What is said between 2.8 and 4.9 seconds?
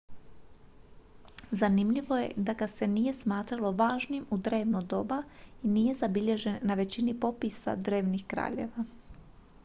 nije smatralo važnim u drevno